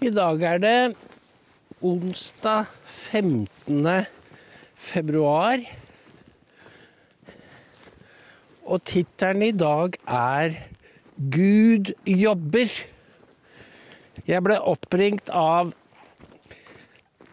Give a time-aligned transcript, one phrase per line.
[0.00, 0.76] I dag er det
[1.84, 2.70] onsdag
[3.12, 4.06] 15.
[4.80, 5.60] februar.
[8.64, 10.56] Og tittelen i dag er
[11.20, 12.78] 'Gud jobber'.
[14.24, 15.74] Jeg ble oppringt av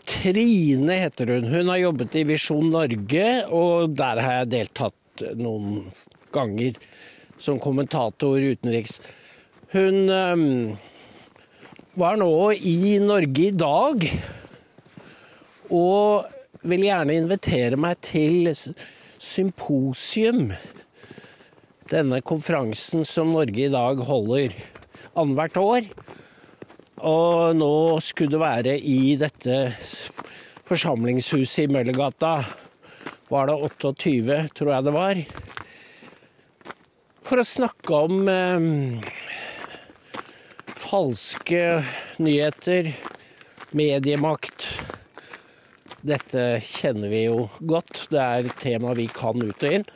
[0.04, 1.47] Trine, heter hun.
[1.47, 5.88] Hun har jobbet i Visjon Norge, og der har jeg deltatt noen
[6.36, 6.75] ganger
[7.39, 8.99] som kommentator utenriks.
[9.71, 10.11] Hun
[11.98, 14.03] var nå i Norge i dag
[15.73, 16.27] og
[16.67, 18.52] vil gjerne invitere meg til
[19.17, 20.52] symposium.
[21.89, 24.53] Denne konferansen som Norge i dag holder
[25.17, 25.89] annethvert år.
[27.02, 27.73] Og nå
[28.05, 29.58] skulle det være i dette
[30.70, 32.36] forsamlingshuset i Møllergata.
[33.31, 35.25] Var det 28, tror jeg det var.
[37.27, 39.14] For å snakke om eh,
[40.77, 41.84] falske
[42.22, 42.94] nyheter,
[43.72, 44.67] mediemakt.
[46.06, 48.06] Dette kjenner vi jo godt.
[48.11, 49.88] Det er et tema vi kan ut og inn.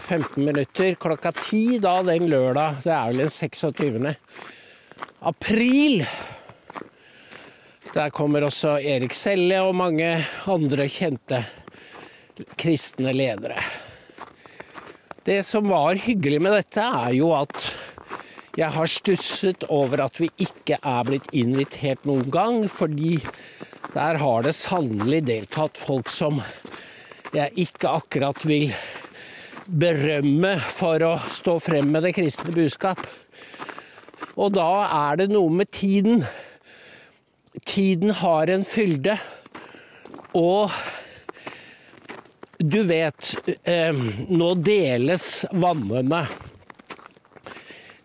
[0.00, 2.80] 15 minutter klokka 10 da den lørdag.
[2.84, 4.14] Det er vel den 26
[5.20, 6.06] april.
[7.90, 10.08] Der kommer også Erik Selle og mange
[10.50, 11.44] andre kjente
[12.58, 13.60] kristne ledere.
[15.26, 17.56] Det som var hyggelig med dette, er jo at
[18.58, 23.20] jeg har stusset over at vi ikke er blitt invitert noen gang, fordi
[23.94, 26.40] der har det sannelig deltatt folk som
[27.34, 28.72] jeg ikke akkurat vil
[29.70, 33.02] berømme for å stå frem med det kristne budskap.
[34.34, 36.24] Og da er det noe med tiden.
[37.66, 39.18] Tiden har en fylde.
[40.34, 40.74] Og
[42.58, 43.34] du vet,
[43.64, 43.94] eh,
[44.28, 46.26] nå deles vannene.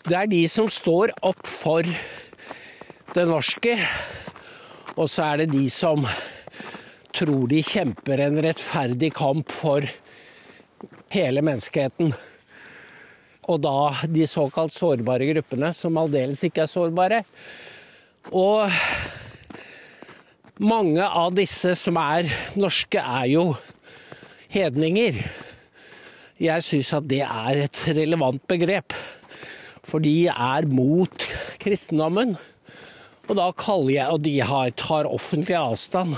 [0.05, 1.81] Det er de som står opp for
[3.15, 3.73] det norske,
[4.93, 6.05] og så er det de som
[7.15, 9.87] tror de kjemper en rettferdig kamp for
[11.15, 12.13] hele menneskeheten.
[13.49, 17.23] Og da de såkalt sårbare gruppene, som aldeles ikke er sårbare.
[18.29, 18.69] Og
[20.61, 23.47] mange av disse som er norske, er jo
[24.53, 25.23] hedninger.
[26.45, 28.93] Jeg syns at det er et relevant begrep,
[29.85, 31.27] for de er mot
[31.61, 32.35] kristendommen.
[33.25, 36.17] Og da kaller jeg, og de har, tar offentlig avstand.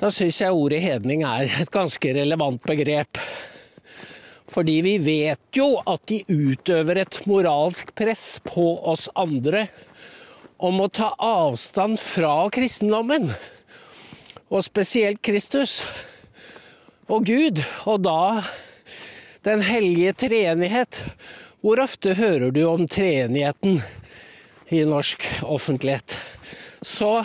[0.00, 3.20] Da syns jeg ordet hedning er et ganske relevant begrep.
[4.52, 9.66] Fordi vi vet jo at de utøver et moralsk press på oss andre
[10.62, 13.30] om å ta avstand fra kristendommen.
[14.52, 15.80] Og spesielt Kristus
[17.08, 17.62] og Gud.
[17.86, 18.42] Og da
[19.42, 21.00] Den hellige treenighet.
[21.62, 23.76] Hvor ofte hører du om treenigheten
[24.74, 26.16] i norsk offentlighet?
[26.82, 27.20] Så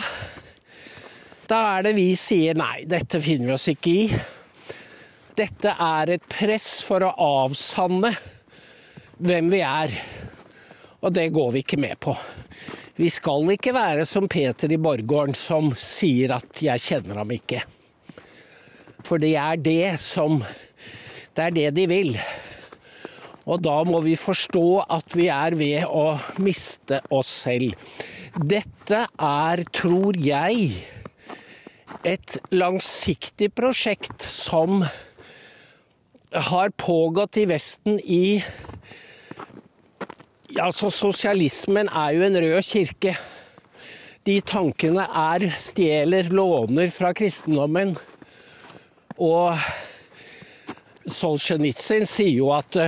[1.50, 4.06] da er det vi sier nei, dette finner vi oss ikke i.
[5.34, 8.14] Dette er et press for å avsanne
[9.18, 9.98] hvem vi er.
[11.02, 12.14] Og det går vi ikke med på.
[12.94, 17.66] Vi skal ikke være som Peter i Borggården som sier at 'jeg kjenner ham ikke'.
[19.02, 20.44] For det er det som
[21.34, 22.18] Det er det de vil.
[23.48, 27.76] Og da må vi forstå at vi er ved å miste oss selv.
[28.36, 30.72] Dette er, tror jeg,
[32.04, 34.82] et langsiktig prosjekt som
[36.32, 38.42] har pågått i Vesten i
[40.58, 43.12] Altså, sosialismen er jo en rød kirke.
[44.26, 47.92] De tankene er stjeler, låner fra kristendommen.
[49.20, 49.52] Og
[51.12, 52.80] Solzjenitsyn sier jo at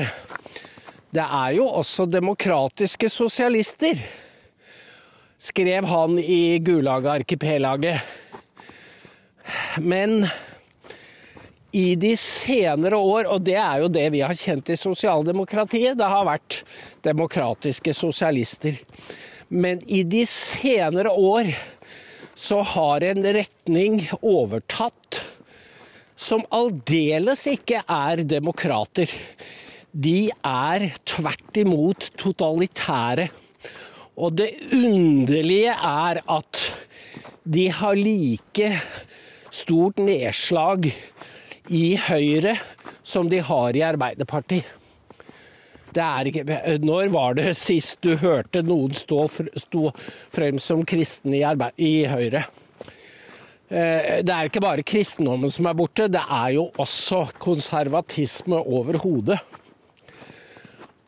[1.11, 3.99] det er jo også demokratiske sosialister,
[5.41, 7.99] skrev han i Gulag-arkipelaget.
[9.83, 10.29] Men
[11.73, 16.13] i de senere år, og det er jo det vi har kjent i sosialdemokratiet, det
[16.13, 16.61] har vært
[17.07, 18.79] demokratiske sosialister.
[19.51, 21.51] Men i de senere år
[22.39, 25.21] så har en retning overtatt
[26.21, 29.11] som aldeles ikke er demokrater.
[29.93, 33.29] De er tvert imot totalitære.
[34.21, 36.61] Og det underlige er at
[37.45, 38.75] de har like
[39.51, 40.91] stort nedslag
[41.71, 42.59] i Høyre
[43.03, 44.77] som de har i Arbeiderpartiet.
[45.91, 46.45] Er ikke,
[46.85, 49.25] når var det sist du hørte noen stå,
[49.59, 49.89] stå
[50.31, 52.45] frem som kristen i, arbeid, i Høyre?
[53.71, 59.01] Eh, det er ikke bare kristendommen som er borte, det er jo også konservatisme over
[59.03, 59.41] hodet.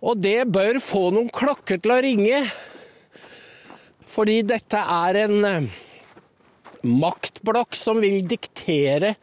[0.02, 2.42] Og det bør få noen klokker til å ringe.
[4.10, 5.68] Fordi dette er en eh,
[6.82, 9.14] maktblokk som vil diktere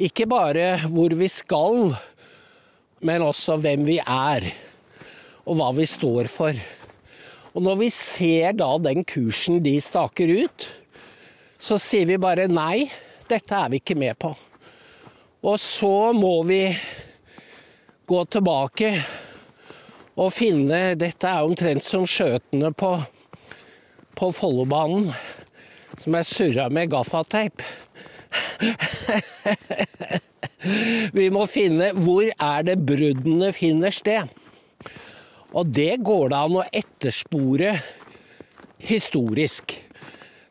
[0.00, 1.94] ikke bare hvor vi skal,
[3.06, 4.48] men også hvem vi er,
[5.46, 6.58] og hva vi står for.
[7.54, 10.66] Og når vi ser da den kursen de staker ut,
[11.60, 12.88] så sier vi bare nei,
[13.30, 14.34] dette er vi ikke med på.
[15.46, 16.64] Og så må vi
[18.10, 18.94] gå tilbake
[20.18, 22.96] og finne Dette er omtrent som skjøtene på,
[24.18, 25.12] på Follobanen
[26.00, 27.62] som er surra med gaffateip.
[31.16, 34.28] Vi må finne hvor er det bruddene finner sted.
[35.50, 37.74] Og det går det an å etterspore
[38.80, 39.74] historisk.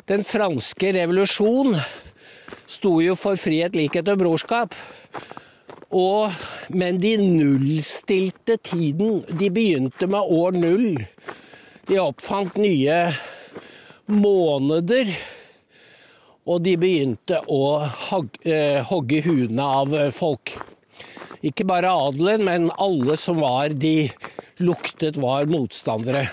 [0.09, 1.77] Den franske revolusjon
[2.69, 4.75] sto jo for frihet, likhet og brorskap.
[5.89, 6.33] Og,
[6.69, 9.23] men de nullstilte tiden.
[9.29, 10.89] De begynte med år null.
[11.89, 12.99] De oppfant nye
[14.05, 15.13] måneder.
[16.49, 17.63] Og de begynte å
[18.45, 20.53] eh, hogge huene av folk.
[21.45, 24.11] Ikke bare adelen, men alle som var de
[24.59, 26.27] luktet var motstandere.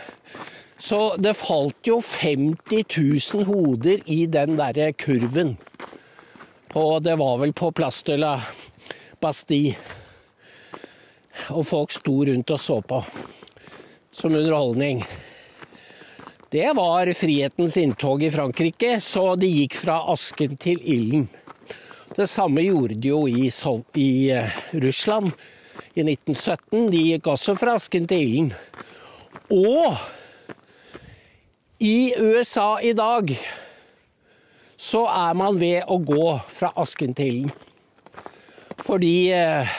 [0.79, 5.57] Så det falt jo 50 000 hoder i den derre kurven.
[6.69, 8.05] På, det var vel på Place
[9.27, 9.63] de sti.
[11.53, 13.03] Og folk sto rundt og så på
[14.17, 15.05] som underholdning.
[16.51, 21.27] Det var frihetens inntog i Frankrike, så de gikk fra asken til ilden.
[22.17, 23.51] Det samme gjorde de jo i,
[24.01, 25.35] i uh, Russland
[25.93, 26.87] i 1917.
[26.95, 28.51] De gikk også fra asken til ilden.
[29.53, 29.99] Og
[31.85, 33.37] i USA i dag
[34.81, 37.57] så er man ved å gå fra asken til ilden.
[38.85, 39.77] Fordi uh,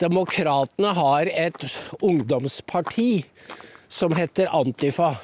[0.00, 1.66] demokratene har et
[2.00, 3.24] ungdomsparti
[3.90, 5.16] som heter Antifa.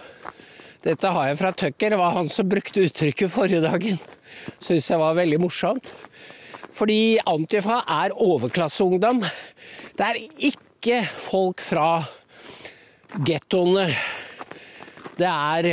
[0.87, 1.95] Dette har jeg fra Tucker.
[1.95, 3.99] Det var han som brukte uttrykket forrige dagen.
[4.63, 5.91] Syns jeg var veldig morsomt.
[6.77, 9.23] Fordi Antifa er overklasseungdom.
[9.97, 10.21] Det er
[10.51, 11.89] ikke folk fra
[13.27, 13.89] gettoene.
[15.17, 15.71] Det er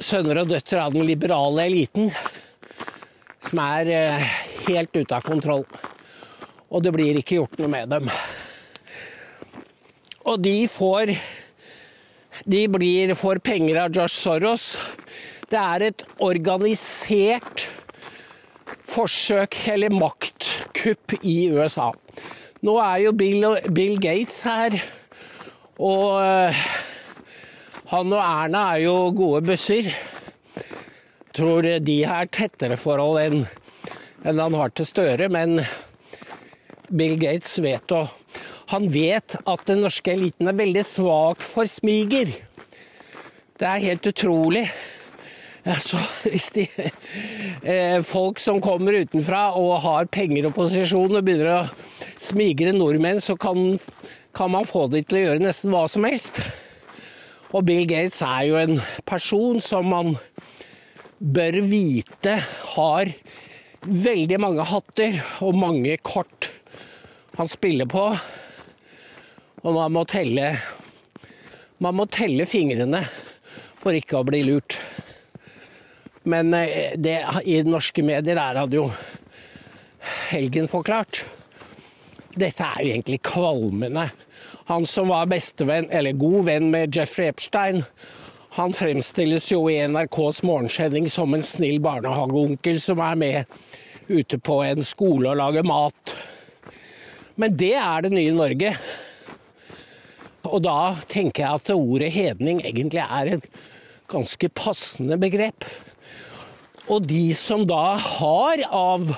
[0.00, 2.08] sønner og døtre av den liberale eliten
[3.44, 5.64] som er eh, helt ute av kontroll.
[6.70, 8.10] Og det blir ikke gjort noe med dem.
[10.28, 11.14] Og de får
[12.46, 14.64] De blir, får penger av Josh Soros.
[15.50, 17.66] Det er et organisert
[18.88, 21.90] forsøk eller maktkupp i USA.
[22.64, 24.78] Nå er jo Bill, Bill Gates her,
[25.80, 26.64] og uh,
[27.92, 29.90] han og Erna er jo gode busser.
[31.36, 33.44] Tror de har tettere forhold enn
[34.24, 35.62] enn han har til Støre, men
[36.90, 38.06] Bill Gates vet å
[38.70, 42.28] Han vet at den norske eliten er veldig svak for smiger.
[43.58, 44.62] Det er helt utrolig.
[45.66, 45.98] Altså,
[46.30, 46.68] hvis de
[47.66, 53.18] eh, Folk som kommer utenfra og har penger og posisjon og begynner å smigre nordmenn,
[53.18, 53.74] så kan,
[54.36, 56.38] kan man få de til å gjøre nesten hva som helst.
[57.50, 60.14] Og Bill Gates er jo en person som man
[61.18, 62.38] bør vite
[62.76, 63.10] har
[63.86, 66.50] veldig mange hatter og mange kort
[67.38, 68.04] han spiller på.
[69.62, 70.54] Og man må telle
[71.80, 73.06] Man må telle fingrene
[73.80, 74.76] for ikke å bli lurt.
[76.28, 77.14] Men eh, det,
[77.48, 78.90] i norske medier er hadde jo
[80.28, 81.22] helgen forklart.
[82.36, 84.10] Dette er jo egentlig kvalmende.
[84.68, 87.80] Han som var bestevenn, eller god venn med Jeffrey Epstein,
[88.60, 93.54] han fremstilles jo i NRKs morgensending som en snill barnehageonkel som er med
[94.10, 96.14] ute på en skole og lager mat.
[97.40, 98.74] Men det er det nye Norge.
[100.50, 103.48] Og da tenker jeg at ordet hedning egentlig er et
[104.10, 105.64] ganske passende begrep.
[106.90, 109.14] Og de som da har av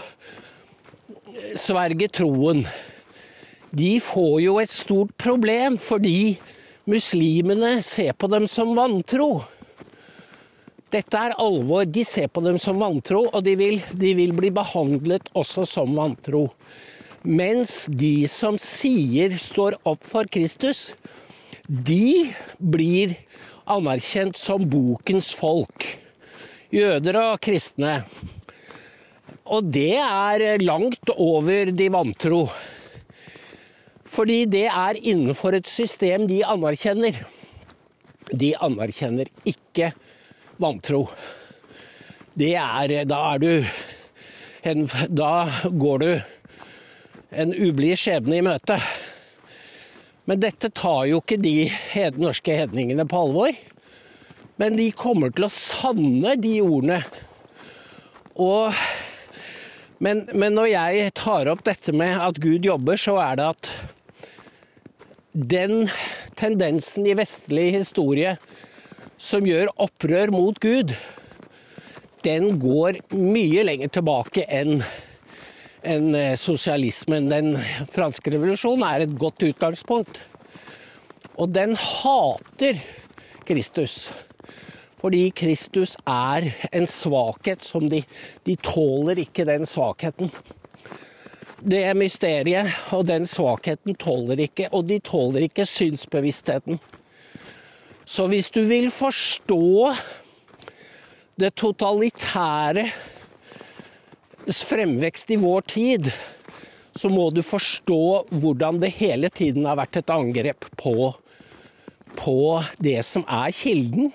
[1.58, 2.66] sverget troen,
[3.72, 6.37] de får jo et stort problem fordi
[6.89, 9.43] muslimene ser på dem som vantro.
[10.93, 11.87] Dette er alvor.
[11.89, 15.95] De ser på dem som vantro, og de vil, de vil bli behandlet også som
[15.97, 16.49] vantro.
[17.23, 20.93] Mens de som sier står opp for Kristus,
[21.67, 23.15] de blir
[23.71, 25.87] anerkjent som bokens folk
[26.75, 28.01] jøder og kristne.
[29.53, 32.47] Og det er langt over de vantro.
[34.12, 37.23] Fordi det er innenfor et system de anerkjenner.
[38.28, 39.92] De anerkjenner ikke
[40.61, 41.07] vantro.
[42.37, 43.64] Det er Da er du
[44.64, 45.33] en, Da
[45.69, 46.11] går du
[47.33, 48.76] en ublid skjebne i møte.
[50.28, 51.71] Men dette tar jo ikke de
[52.21, 53.57] norske hedningene på alvor.
[54.61, 57.00] Men de kommer til å sanne de ordene.
[58.37, 58.76] Og
[60.02, 63.69] men, men når jeg tar opp dette med at Gud jobber, så er det at
[65.33, 65.89] den
[66.37, 68.37] tendensen i vestlig historie
[69.23, 70.93] som gjør opprør mot Gud,
[72.23, 74.83] den går mye lenger tilbake enn
[75.83, 77.27] enn sosialismen.
[77.33, 77.57] Den
[77.91, 80.21] franske revolusjonen er et godt utgangspunkt.
[81.35, 82.79] Og den hater
[83.49, 84.05] Kristus.
[85.03, 88.05] Fordi Kristus er en svakhet som de,
[88.47, 90.31] de tåler ikke den svakheten.
[91.62, 96.81] Det mysteriet og den svakheten tåler ikke, og de tåler ikke synsbevisstheten.
[98.02, 99.92] Så hvis du vil forstå
[101.38, 102.88] det totalitære
[104.50, 106.11] fremvekst i vår tid,
[106.99, 108.02] så må du forstå
[108.42, 111.12] hvordan det hele tiden har vært et angrep på,
[112.19, 112.37] på
[112.83, 114.11] det som er kilden,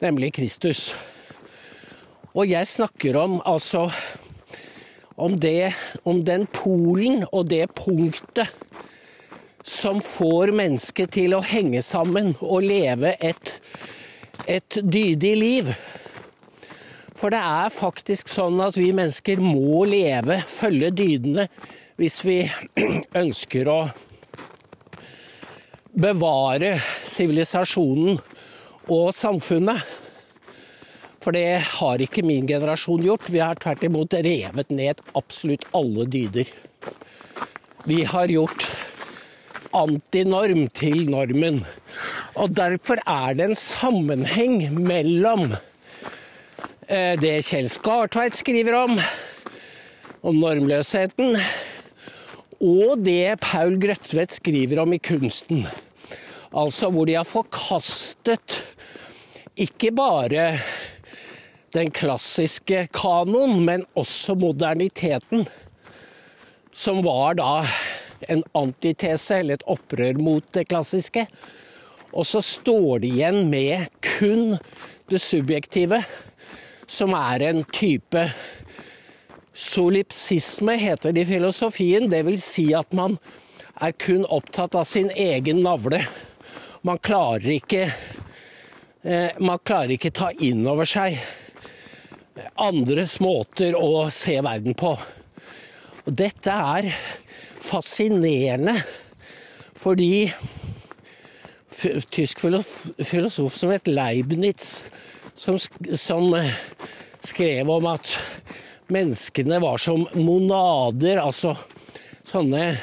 [0.00, 0.92] nemlig Kristus.
[2.30, 3.88] Og jeg snakker om altså
[5.18, 5.74] om, det,
[6.08, 8.54] om den polen og det punktet
[9.68, 13.52] som får mennesket til å henge sammen og leve et,
[14.46, 15.72] et dydig liv.
[17.18, 21.48] For det er faktisk sånn at vi mennesker må leve, følge dydene,
[21.98, 22.38] hvis vi
[23.22, 23.80] ønsker å
[25.98, 26.76] bevare
[27.10, 28.20] sivilisasjonen
[28.88, 29.82] og samfunnet.
[31.28, 33.26] For det har ikke min generasjon gjort.
[33.28, 36.48] Vi har tvert imot revet ned absolutt alle dyder.
[37.84, 38.64] Vi har gjort
[39.76, 41.58] antinorm til normen.
[42.32, 45.52] Og derfor er det en sammenheng mellom
[46.88, 48.96] eh, det Kjell Skartveit skriver om,
[50.24, 51.36] om normløsheten,
[52.56, 55.66] og det Paul Grøtvedt skriver om i kunsten.
[56.56, 58.62] Altså hvor de har forkastet
[59.60, 60.54] ikke bare
[61.72, 65.46] den klassiske kanoen, men også moderniteten.
[66.72, 67.66] Som var da
[68.28, 71.26] en antitese, eller et opprør mot det klassiske.
[72.12, 74.56] Og så står de igjen med kun
[75.08, 76.02] det subjektive,
[76.88, 78.22] som er en type
[79.58, 82.08] solipsisme, heter det i filosofien.
[82.10, 83.18] Det vil si at man
[83.78, 86.00] er kun opptatt av sin egen navle.
[86.86, 87.88] Man klarer ikke
[89.02, 91.18] eh, Man klarer ikke ta inn over seg
[92.54, 94.94] andres måter å se verden på.
[96.04, 96.90] Og dette er
[97.62, 98.78] fascinerende,
[99.78, 100.30] fordi
[102.10, 104.84] tysk filosof som het Leibniz,
[105.38, 105.58] som,
[105.94, 106.54] som eh,
[107.22, 108.10] skrev om at
[108.90, 111.54] menneskene var som monader, altså
[112.28, 112.78] sånne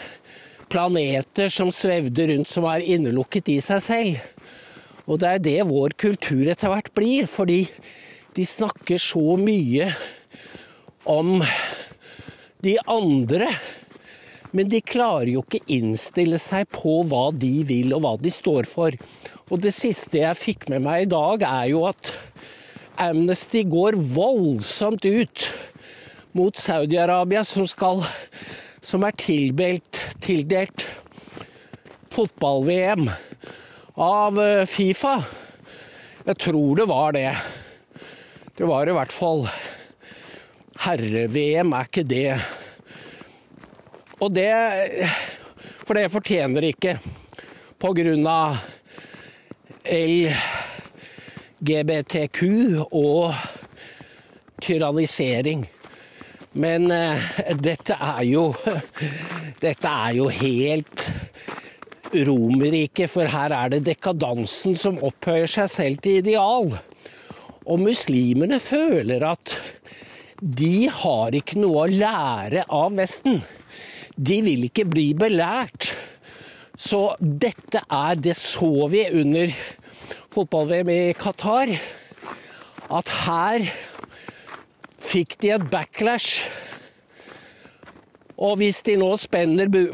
[0.71, 4.23] planeter som svevde rundt, som var innelukket i seg selv.
[5.05, 7.65] Og det er det vår kultur etter hvert blir, fordi
[8.35, 9.89] de snakker så mye
[11.07, 11.39] om
[12.65, 13.47] de andre.
[14.55, 18.67] Men de klarer jo ikke innstille seg på hva de vil og hva de står
[18.67, 18.95] for.
[19.51, 22.11] Og det siste jeg fikk med meg i dag, er jo at
[23.01, 25.47] Amnesty går voldsomt ut
[26.35, 30.87] mot Saudi-Arabia, som, som er tildelt, tildelt
[32.15, 33.09] fotball-VM
[33.99, 35.19] av eh, Fifa.
[36.25, 37.29] Jeg tror det var det.
[38.55, 39.41] Det var i hvert fall
[40.79, 42.39] herre-VM, er ikke det
[44.23, 44.47] Og det
[45.83, 46.93] For det fortjener det ikke.
[47.75, 48.55] På grunn av
[49.91, 50.39] LGBTQ
[52.95, 53.35] og
[54.63, 55.67] tyrannisering.
[56.55, 57.19] Men uh,
[57.59, 58.55] dette er jo
[59.65, 61.11] Dette er jo helt
[62.15, 66.79] Romerriket, for her er det dekadansen som opphøyer seg selv til ideal.
[67.65, 69.55] Og muslimene føler at
[70.39, 73.39] de har ikke noe å lære av Vesten.
[74.15, 75.93] De vil ikke bli belært.
[76.77, 79.53] Så dette er Det så vi under
[80.35, 81.71] fotball-VM i Qatar.
[82.91, 83.65] At her
[84.99, 86.45] fikk de et backlash.
[88.35, 89.13] Og hvis de nå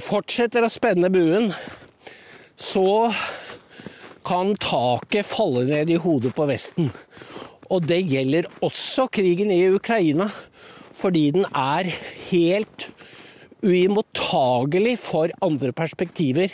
[0.01, 1.51] fortsetter å spenne buen,
[2.57, 3.13] så
[4.25, 6.91] kan taket falle ned i hodet på Vesten.
[7.71, 10.27] Og det gjelder også krigen i Ukraina,
[10.99, 11.87] fordi den er
[12.29, 12.89] helt
[13.63, 16.51] uimottagelig for andre perspektiver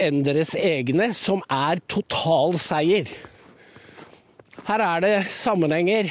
[0.00, 3.10] enn deres egne, som er total seier.
[4.66, 6.10] Her er det sammenhenger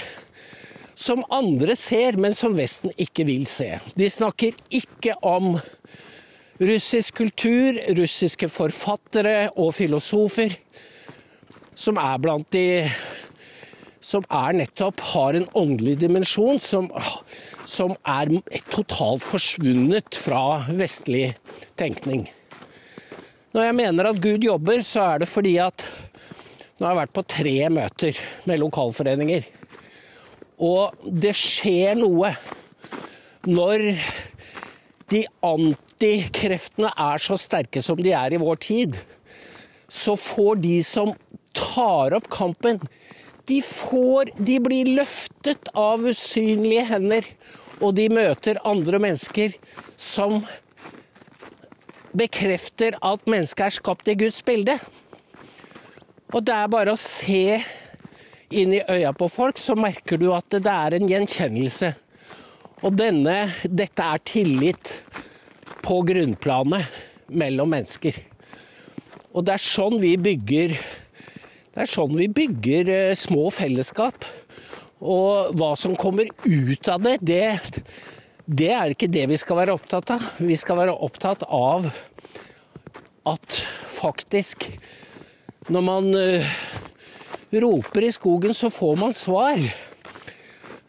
[0.96, 3.74] som andre ser, men som Vesten ikke vil se.
[3.98, 5.56] De snakker ikke om
[6.62, 10.54] russisk kultur, russiske forfattere og filosofer,
[11.76, 12.86] som er blant de
[14.12, 16.90] som er nettopp har en åndelig dimensjon som,
[17.70, 18.34] som er
[18.74, 21.32] totalt forsvunnet fra vestlig
[21.80, 22.28] tenkning.
[23.56, 25.86] Når jeg mener at Gud jobber, så er det fordi at
[26.78, 29.48] nå har jeg vært på tre møter med lokalforeninger.
[30.62, 32.32] Og det skjer noe
[33.48, 33.84] når
[35.12, 38.98] de antikreftene er så sterke som de er i vår tid.
[39.92, 41.12] Så får de som
[41.58, 42.80] tar opp kampen,
[43.52, 47.28] de, får, de blir løftet av usynlige hender.
[47.82, 49.58] Og de møter andre mennesker
[50.00, 50.42] som
[52.16, 54.78] bekrefter at mennesket er skapt i Guds bilde.
[56.32, 57.60] Og det er bare å se
[58.52, 61.92] inn i øya på folk, så merker du at det er en gjenkjennelse.
[62.82, 64.96] Og denne, dette er tillit
[65.84, 68.16] på grunnplanet mellom mennesker.
[69.32, 70.76] Og det er sånn vi bygger
[71.72, 74.26] Det er sånn vi bygger eh, små fellesskap.
[75.02, 77.84] Og hva som kommer ut av det, det,
[78.46, 80.26] det er ikke det vi skal være opptatt av.
[80.44, 81.88] Vi skal være opptatt av
[83.32, 83.62] at
[83.96, 84.68] faktisk
[85.72, 86.54] når man uh,
[87.64, 89.62] roper i skogen, så får man svar.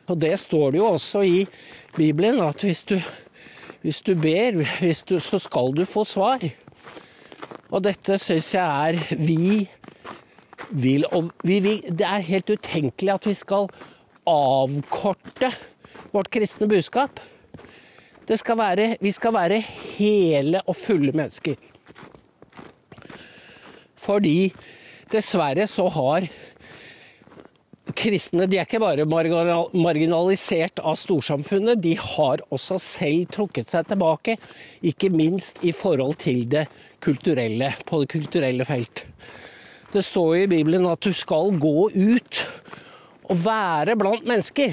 [0.09, 1.45] Og det står det jo også i
[1.97, 2.97] Bibelen, at hvis du,
[3.85, 6.43] hvis du ber, hvis du, så skal du få svar.
[7.73, 9.69] Og dette syns jeg er vi
[10.71, 11.07] vil
[11.43, 13.69] vi, vi, Det er helt utenkelig at vi skal
[14.29, 15.53] avkorte
[16.13, 17.21] vårt kristne budskap.
[18.33, 21.59] Skal være, vi skal være hele og fulle mennesker.
[24.01, 24.53] Fordi
[25.13, 26.31] dessverre så har
[27.93, 34.39] kristne De er ikke bare marginalisert av storsamfunnet, de har også selv trukket seg tilbake.
[34.81, 36.67] Ikke minst i forhold til det
[37.05, 39.05] kulturelle, på det kulturelle felt.
[39.93, 42.39] Det står i Bibelen at du skal gå ut
[43.29, 44.73] og være blant mennesker.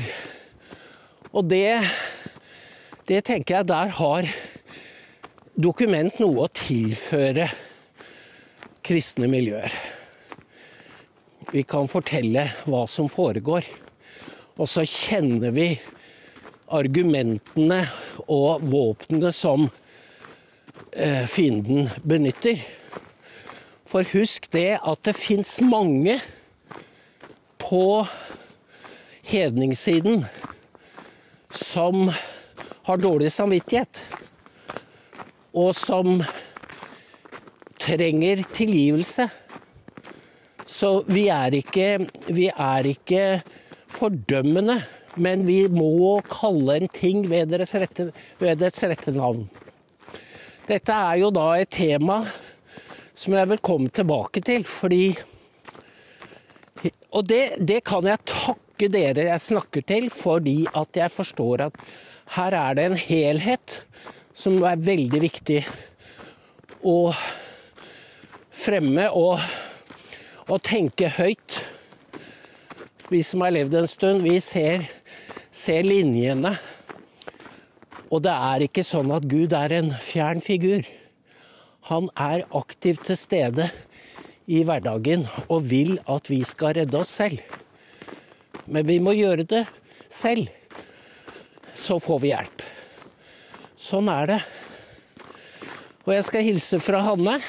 [1.36, 1.82] Og det,
[3.04, 4.30] det tenker jeg der har
[5.60, 7.50] dokument noe å tilføre
[8.80, 9.76] kristne miljøer.
[11.52, 13.68] Vi kan fortelle hva som foregår,
[14.56, 15.74] og så kjenner vi
[16.72, 17.84] argumentene
[18.32, 19.68] og våpnene som
[20.96, 22.79] eh, fienden benytter.
[23.90, 26.20] For husk det at det fins mange
[27.58, 28.06] på
[29.26, 30.28] hedningssiden
[31.58, 32.12] som
[32.86, 34.02] har dårlig samvittighet,
[35.58, 36.22] og som
[37.82, 39.26] trenger tilgivelse.
[40.70, 41.88] Så vi er ikke,
[42.30, 43.24] vi er ikke
[43.90, 44.84] fordømmende,
[45.18, 49.48] men vi må kalle en ting ved, rette, ved dets rette navn.
[50.70, 52.22] Dette er jo da et tema
[53.20, 55.18] som jeg vil komme tilbake til, fordi
[57.12, 61.80] Og det, det kan jeg takke dere jeg snakker til, fordi at jeg forstår at
[62.38, 63.82] her er det en helhet
[64.38, 65.66] som er veldig viktig.
[66.80, 67.12] å
[68.56, 69.42] fremme og,
[70.48, 71.58] og tenke høyt.
[73.10, 74.86] Vi som har levd en stund, vi ser,
[75.52, 76.54] ser linjene.
[78.10, 80.88] Og det er ikke sånn at Gud er en fjern figur.
[81.90, 83.70] Han er aktivt til stede
[84.50, 87.42] i hverdagen og vil at vi skal redde oss selv.
[88.70, 89.64] Men vi må gjøre det
[90.14, 90.52] selv.
[91.74, 92.66] Så får vi hjelp.
[93.80, 94.40] Sånn er det.
[96.06, 97.40] Og jeg skal hilse fra Hanne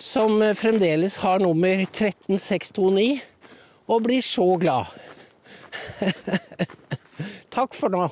[0.00, 3.20] som fremdeles har nummer 13629,
[3.86, 4.92] og blir så glad.
[7.56, 8.08] Takk for nå.